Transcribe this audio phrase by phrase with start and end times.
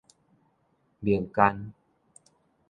[1.01, 1.73] 名間